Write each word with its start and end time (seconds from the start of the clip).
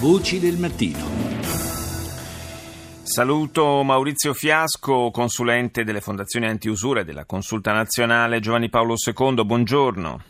Voci 0.00 0.40
del 0.40 0.58
mattino. 0.58 0.98
Saluto 3.04 3.82
Maurizio 3.84 4.34
Fiasco, 4.34 5.10
consulente 5.12 5.84
delle 5.84 6.00
fondazioni 6.00 6.46
antiusura 6.46 7.00
e 7.00 7.04
della 7.04 7.24
Consulta 7.24 7.72
Nazionale 7.72 8.40
Giovanni 8.40 8.68
Paolo 8.68 8.94
II. 8.96 9.44
Buongiorno. 9.44 10.20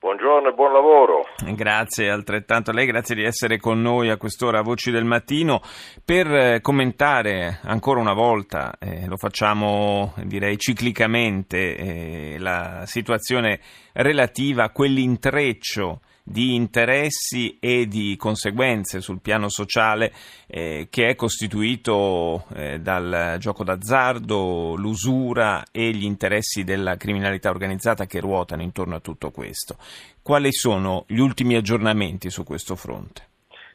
Buongiorno 0.00 0.48
e 0.48 0.52
buon 0.52 0.72
lavoro. 0.72 1.11
Grazie 1.44 2.08
altrettanto 2.08 2.70
a 2.70 2.72
lei, 2.72 2.86
grazie 2.86 3.16
di 3.16 3.24
essere 3.24 3.58
con 3.58 3.82
noi 3.82 4.10
a 4.10 4.16
quest'ora 4.16 4.60
a 4.60 4.62
Voci 4.62 4.92
del 4.92 5.04
Mattino 5.04 5.60
per 6.04 6.26
eh, 6.32 6.60
commentare 6.60 7.58
ancora 7.62 8.00
una 8.00 8.14
volta, 8.14 8.76
eh, 8.78 9.06
lo 9.06 9.16
facciamo 9.16 10.14
direi 10.24 10.56
ciclicamente, 10.56 11.76
eh, 11.76 12.36
la 12.38 12.84
situazione 12.86 13.60
relativa 13.92 14.64
a 14.64 14.70
quell'intreccio 14.70 16.00
di 16.24 16.54
interessi 16.54 17.58
e 17.58 17.86
di 17.86 18.14
conseguenze 18.16 19.00
sul 19.00 19.20
piano 19.20 19.48
sociale 19.48 20.12
eh, 20.46 20.86
che 20.88 21.08
è 21.08 21.14
costituito 21.16 22.46
eh, 22.54 22.78
dal 22.78 23.36
gioco 23.38 23.64
d'azzardo, 23.64 24.74
l'usura 24.76 25.64
e 25.72 25.90
gli 25.90 26.04
interessi 26.04 26.62
della 26.62 26.96
criminalità 26.96 27.50
organizzata 27.50 28.06
che 28.06 28.20
ruotano 28.20 28.62
intorno 28.62 28.94
a 28.94 29.00
tutto 29.00 29.30
questo. 29.30 29.76
Quali 30.22 30.52
sono 30.52 31.04
gli 31.08 31.18
ultimi 31.18 31.56
aggiornamenti 31.56 32.30
su 32.30 32.44
questo 32.44 32.76
fronte? 32.76 33.26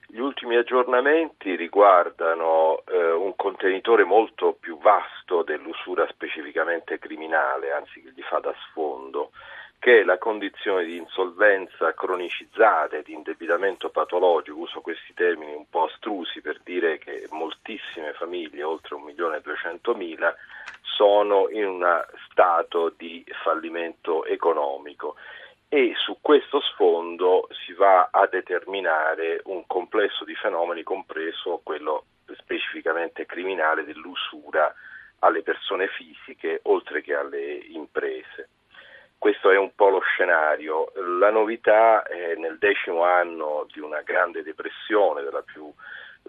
Gli 0.08 0.20
ultimi 0.20 0.56
aggiornamenti 0.56 1.58
riguardano 1.58 2.84
eh, 2.88 3.12
un 3.12 3.36
contenitore 3.36 4.06
molto 4.06 4.56
più 4.58 4.78
vasto 4.78 5.44
dell'usura 5.44 6.08
specificamente 6.08 7.00
criminale, 7.00 7.74
anzi 7.74 8.02
che 8.02 8.14
gli 8.16 8.22
fa 8.22 8.40
da 8.40 8.56
sfondo 8.70 9.32
che 9.78 10.06
la 10.06 10.18
condizione 10.18 10.86
di 10.86 10.96
insolvenza 10.96 11.94
cronicizzata 11.94 12.96
e 12.96 13.04
di 13.04 13.14
indebitamento 13.14 13.90
patologico, 13.90 14.60
uso 14.60 14.80
questi 14.80 15.14
termini 15.14 15.54
un 15.54 15.68
po' 15.70 15.84
astrusi 15.84 16.40
per 16.40 16.62
dire 16.64 16.98
che 16.98 17.28
moltissime 17.32 18.14
famiglie, 18.14 18.64
oltre 18.64 18.96
1.200.000, 18.96 20.34
sono 20.82 21.50
in 21.50 21.68
uno 21.68 22.06
stato 22.30 22.94
di 22.98 23.24
fallimento 23.44 24.24
economico 24.26 25.16
e 25.70 25.94
su 25.96 26.18
questo 26.22 26.62
sfondo 26.62 27.48
si 27.66 27.74
va 27.74 28.10
a 28.12 28.26
determinare 28.28 29.42
un 29.46 29.66
complesso 29.68 30.24
di 30.24 30.34
fenomeni, 30.36 30.84
compreso 30.84 31.60
quello 31.64 32.06
specificamente 32.38 33.26
criminale 33.26 33.84
dell'usura 33.84 34.74
alle 35.20 35.42
persone 35.42 35.88
fisiche 35.88 36.60
oltre 36.64 37.02
che 37.02 37.14
alle 37.14 37.56
imprese. 37.70 38.50
Questo 39.18 39.50
è 39.50 39.58
un 39.58 39.74
po' 39.74 39.90
lo 39.90 40.00
scenario. 40.00 40.92
La 41.18 41.32
novità 41.32 42.04
è 42.04 42.36
nel 42.36 42.58
decimo 42.60 43.04
anno 43.04 43.66
di 43.74 43.80
una 43.80 44.02
grande 44.02 44.44
depressione, 44.44 45.24
della 45.24 45.42
più 45.42 45.74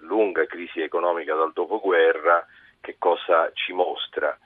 lunga 0.01 0.47
crisi 0.47 0.81
economica 0.81 1.35
dal 1.35 1.53
dopoguerra, 1.53 2.45
che 2.81 2.97
cosa 2.99 3.51
ci 3.53 3.73
mostra? 3.73 4.37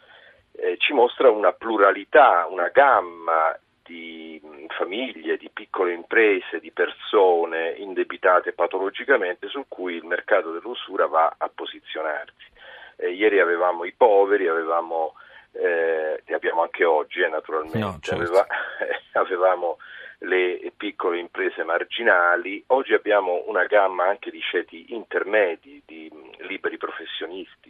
Eh, 0.53 0.77
ci 0.79 0.93
mostra 0.93 1.31
una 1.31 1.53
pluralità, 1.53 2.47
una 2.49 2.69
gamma 2.69 3.57
di 3.85 4.41
famiglie, 4.77 5.37
di 5.37 5.51
piccole 5.53 5.93
imprese, 5.93 6.61
di 6.61 6.71
persone 6.71 7.73
indebitate 7.79 8.53
patologicamente 8.53 9.49
su 9.49 9.65
cui 9.69 9.95
il 9.95 10.05
mercato 10.05 10.53
dell'usura 10.53 11.07
va 11.07 11.35
a 11.37 11.49
posizionarsi. 11.49 12.51
Eh, 12.97 13.11
ieri 13.11 13.41
avevamo 13.41 13.85
i 13.85 13.93
poveri, 13.93 14.49
avevamo 14.49 15.15
eh, 15.53 16.23
li 16.27 16.35
abbiamo 16.35 16.63
anche 16.63 16.85
oggi 16.85 17.21
eh, 17.21 17.29
naturalmente, 17.29 17.79
no, 17.79 17.99
certo. 18.01 18.23
Aveva, 18.23 18.47
avevamo 19.13 19.79
le 20.21 20.73
piccole 20.77 21.19
imprese 21.19 21.65
marginali, 21.65 22.63
oggi 22.69 22.95
abbiamo 22.95 23.45
una 23.47 23.65
gamma 23.65 24.07
anche 24.07 24.31
di 24.31 24.41
ceti 24.41 24.95
intermedi, 24.95 25.83
di 25.85 26.11
liberi 26.39 26.79
professionisti 26.79 27.62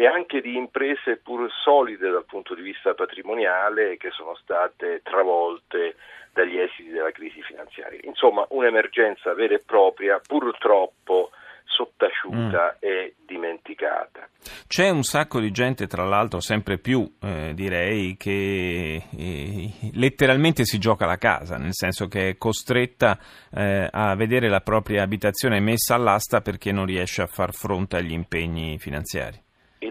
e 0.00 0.06
anche 0.06 0.40
di 0.40 0.56
imprese 0.56 1.18
pur 1.18 1.46
solide 1.62 2.08
dal 2.08 2.24
punto 2.24 2.54
di 2.54 2.62
vista 2.62 2.94
patrimoniale 2.94 3.98
che 3.98 4.08
sono 4.12 4.34
state 4.34 5.02
travolte 5.04 5.96
dagli 6.32 6.56
esiti 6.56 6.88
della 6.88 7.10
crisi 7.10 7.42
finanziaria. 7.42 8.00
Insomma, 8.04 8.46
un'emergenza 8.48 9.34
vera 9.34 9.56
e 9.56 9.62
propria, 9.62 10.18
purtroppo 10.26 11.32
sottaciuta 11.64 12.76
mm. 12.76 12.78
e 12.78 13.14
dimenticata. 13.26 14.26
C'è 14.66 14.88
un 14.88 15.02
sacco 15.02 15.38
di 15.38 15.50
gente, 15.50 15.86
tra 15.86 16.04
l'altro, 16.04 16.40
sempre 16.40 16.78
più, 16.78 17.06
eh, 17.20 17.52
direi, 17.52 18.16
che 18.16 19.04
eh, 19.14 19.70
letteralmente 19.92 20.64
si 20.64 20.78
gioca 20.78 21.04
la 21.04 21.18
casa, 21.18 21.58
nel 21.58 21.74
senso 21.74 22.08
che 22.08 22.30
è 22.30 22.36
costretta 22.38 23.18
eh, 23.52 23.86
a 23.90 24.14
vedere 24.14 24.48
la 24.48 24.62
propria 24.62 25.02
abitazione 25.02 25.60
messa 25.60 25.94
all'asta 25.94 26.40
perché 26.40 26.72
non 26.72 26.86
riesce 26.86 27.20
a 27.20 27.26
far 27.26 27.52
fronte 27.52 27.98
agli 27.98 28.12
impegni 28.12 28.78
finanziari. 28.78 29.48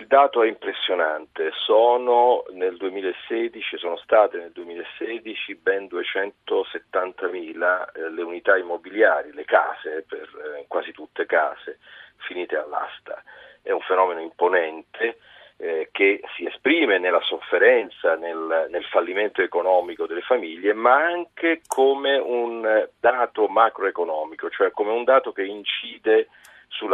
Dato 0.09 0.41
è 0.41 0.47
impressionante, 0.47 1.51
sono, 1.53 2.43
nel 2.53 2.77
2016, 2.77 3.77
sono 3.77 3.95
state 3.97 4.39
nel 4.39 4.51
2016 4.53 5.53
ben 5.53 5.85
270.000 5.85 7.91
eh, 7.93 8.09
le 8.09 8.21
unità 8.23 8.57
immobiliari, 8.57 9.31
le 9.33 9.45
case, 9.45 10.03
per 10.07 10.27
eh, 10.57 10.65
quasi 10.67 10.91
tutte 10.93 11.27
case, 11.27 11.77
finite 12.25 12.57
all'asta. 12.57 13.21
È 13.61 13.69
un 13.69 13.81
fenomeno 13.81 14.19
imponente 14.19 15.19
eh, 15.57 15.89
che 15.91 16.21
si 16.35 16.43
esprime 16.43 16.97
nella 16.97 17.21
sofferenza, 17.21 18.15
nel, 18.15 18.65
nel, 18.71 18.85
fallimento 18.85 19.43
economico 19.43 20.07
delle 20.07 20.21
famiglie, 20.21 20.73
ma 20.73 20.95
anche 20.95 21.61
come 21.67 22.17
un 22.17 22.87
dato 22.99 23.47
macroeconomico, 23.47 24.49
cioè 24.49 24.71
come 24.71 24.89
un 24.89 25.03
dato 25.03 25.33
che 25.33 25.43
incide 25.43 26.29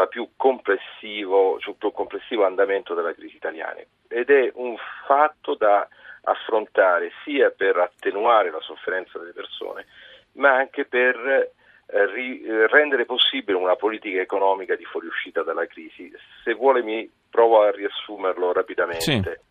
più 0.08 0.30
sul 0.38 1.76
più 1.78 1.92
complessivo 1.92 2.46
andamento 2.46 2.94
della 2.94 3.14
crisi 3.14 3.36
italiana 3.36 3.82
ed 4.08 4.30
è 4.30 4.52
un 4.56 4.76
fatto 5.06 5.56
da 5.56 5.88
affrontare 6.24 7.12
sia 7.24 7.52
per 7.52 7.78
attenuare 7.78 8.50
la 8.50 8.60
sofferenza 8.62 9.20
delle 9.20 9.34
persone, 9.34 9.86
ma 10.34 10.56
anche 10.56 10.86
per 10.86 11.16
eh, 11.18 12.06
ri- 12.08 12.44
rendere 12.68 13.06
possibile 13.06 13.58
una 13.58 13.76
politica 13.76 14.20
economica 14.20 14.76
di 14.76 14.86
fuoriuscita 14.86 15.44
dalla 15.44 15.68
crisi. 15.68 16.12
Se 16.44 16.54
vuole 16.54 16.82
mi 16.82 17.10
provo 17.30 17.62
a 17.62 17.72
riassumerlo 17.72 18.54
rapidamente. 18.54 19.42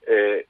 Sì. 0.00 0.10
Eh, 0.10 0.48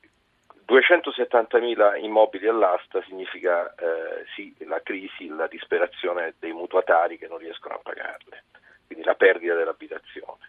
270.000 0.66 2.02
immobili 2.02 2.46
all'asta 2.46 3.02
significa 3.02 3.74
eh, 3.74 4.24
sì, 4.34 4.54
la 4.60 4.80
crisi, 4.80 5.28
la 5.28 5.46
disperazione 5.46 6.34
dei 6.38 6.52
mutuatari 6.52 7.18
che 7.18 7.26
non 7.26 7.38
riescono 7.38 7.74
a 7.74 7.80
pagarle 7.82 8.44
quindi 9.02 9.04
la 9.04 9.14
perdita 9.14 9.54
dell'abitazione, 9.54 10.48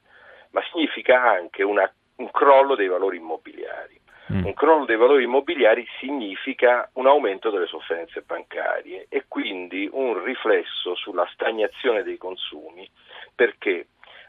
ma 0.51 0.61
significa 0.71 1.21
anche 1.21 1.63
una, 1.63 1.91
un 2.17 2.31
crollo 2.31 2.75
dei 2.75 2.87
valori 2.87 3.17
immobiliari. 3.17 3.99
Mm. 4.31 4.45
Un 4.45 4.53
crollo 4.53 4.85
dei 4.85 4.95
valori 4.95 5.23
immobiliari 5.23 5.85
significa 5.99 6.89
un 6.93 7.07
aumento 7.07 7.49
delle 7.49 7.67
sofferenze 7.67 8.21
bancarie 8.21 9.07
e 9.09 9.25
quindi 9.27 9.89
un 9.91 10.23
riflesso 10.23 10.95
sulla 10.95 11.27
stagnazione 11.33 12.03
dei 12.03 12.17
consumi 12.17 12.89
perché 13.35 13.87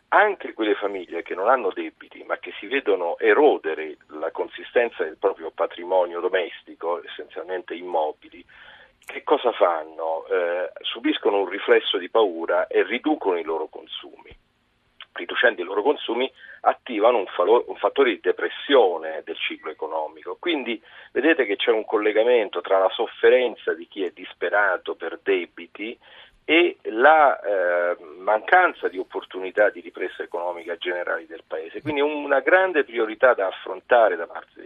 anche 0.09 0.53
quelle 0.53 0.75
famiglie 0.75 1.23
che 1.23 1.35
non 1.35 1.49
hanno 1.49 1.71
debiti 1.73 2.25
ma 2.25 2.39
che 2.39 2.53
si 2.59 2.67
vedono 2.67 3.17
erodere 3.19 3.97
la 4.09 4.33
consistenza 4.33 5.05
del 5.05 5.17
proprio 5.17 5.53
patrimonio 5.53 6.21
domestico, 6.21 7.01
essenzialmente 7.05 7.75
immobili, 7.75 8.45
che 9.05 9.23
cosa 9.23 9.53
fanno? 9.53 10.27
Eh, 10.27 10.73
subiscono 10.81 11.41
un 11.41 11.49
riflesso 11.49 11.99
di 11.99 12.09
paura 12.09 12.67
e 12.67 12.83
riducono 12.83 13.39
i 13.39 13.45
loro 13.45 13.67
consumi. 13.67 14.35
Riducendo 15.13 15.63
i 15.63 15.65
loro 15.65 15.83
consumi 15.83 16.31
attivano 16.63 17.19
un, 17.19 17.27
falo- 17.27 17.65
un, 17.69 17.77
fattore 17.77 18.11
di 18.11 18.21
depressione 18.21 19.23
del 19.25 19.37
ciclo 19.37 19.71
economico. 19.71 20.37
Quindi 20.41 20.83
vedete 21.13 21.45
che 21.45 21.57
c'è 21.57 21.71
un 21.71 21.85
collegamento 21.85 22.61
tra 22.61 22.79
la 22.79 22.89
sofferenza 22.91 23.75
di 23.75 23.87
chi 23.87 24.03
è 24.05 24.11
disperato 24.11 24.95
per 24.97 25.21
debiti 25.23 25.97
e 26.45 26.77
la 26.83 27.41
eh, 27.41 27.97
mancanza 28.19 28.89
di 28.89 28.99
opportunità 28.99 29.71
di 29.71 29.81
ripresa 29.81 30.23
economica 30.23 30.77
generali 30.77 31.27
del 31.27 31.43
Paese. 31.47 31.81
Quindi 31.81 32.01
una 32.01 32.41
grande 32.41 32.85
priorità 32.85 33.33
da 33.35 33.47
affrontare 33.47 34.17
da 34.17 34.27
parte. 34.27 34.64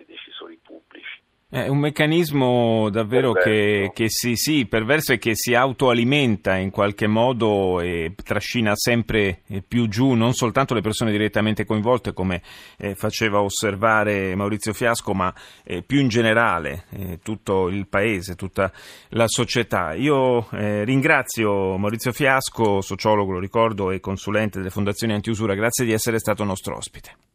È 1.64 1.66
un 1.66 1.78
meccanismo 1.78 2.88
davvero 2.88 3.32
che, 3.32 3.90
che, 3.92 4.08
si, 4.08 4.36
sì, 4.36 4.66
perverso 4.66 5.12
e 5.12 5.18
che 5.18 5.34
si 5.34 5.54
autoalimenta 5.54 6.56
in 6.56 6.70
qualche 6.70 7.08
modo 7.08 7.80
e 7.80 8.14
trascina 8.22 8.76
sempre 8.76 9.42
più 9.66 9.88
giù 9.88 10.12
non 10.12 10.34
soltanto 10.34 10.74
le 10.74 10.80
persone 10.80 11.10
direttamente 11.10 11.64
coinvolte, 11.64 12.12
come 12.12 12.42
eh, 12.76 12.94
faceva 12.94 13.40
osservare 13.40 14.36
Maurizio 14.36 14.72
Fiasco, 14.72 15.14
ma 15.14 15.34
eh, 15.64 15.82
più 15.82 15.98
in 15.98 16.08
generale 16.08 16.84
eh, 16.90 17.18
tutto 17.22 17.68
il 17.68 17.88
paese, 17.88 18.36
tutta 18.36 18.70
la 19.10 19.26
società. 19.26 19.94
Io 19.94 20.48
eh, 20.50 20.84
ringrazio 20.84 21.76
Maurizio 21.76 22.12
Fiasco, 22.12 22.80
sociologo, 22.80 23.32
lo 23.32 23.40
ricordo, 23.40 23.90
e 23.90 23.98
consulente 23.98 24.58
delle 24.58 24.70
fondazioni 24.70 25.12
antiusura. 25.12 25.54
Grazie 25.54 25.84
di 25.84 25.92
essere 25.92 26.20
stato 26.20 26.44
nostro 26.44 26.76
ospite. 26.76 27.27